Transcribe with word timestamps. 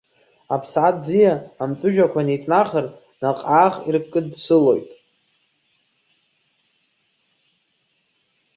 Аԥсаатә 0.55 0.99
бзиа 1.03 1.33
амҵәыжәҩақәа 1.61 2.21
неиҵнахыр, 2.27 2.85
наҟ-ааҟ 3.21 3.75
иркыдсылоит. 3.87 4.87